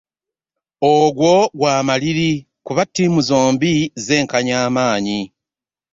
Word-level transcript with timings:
Ogwo 0.93 1.33
gwa 1.57 1.75
maliri 1.87 2.31
kuba 2.65 2.83
ttiimu 2.87 3.19
zombi 3.29 3.73
zenkanya 4.05 4.55
amaanyi. 4.67 5.19